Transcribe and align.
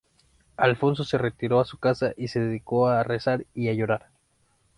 Alfonso 0.57 1.03
se 1.03 1.19
retiró 1.19 1.59
a 1.59 1.65
su 1.65 1.77
casa 1.77 2.13
y 2.17 2.29
se 2.29 2.39
dedicó 2.39 2.87
a 2.87 3.03
rezar 3.03 3.45
y 3.53 3.67
a 3.69 3.73
llorar. 3.75 4.09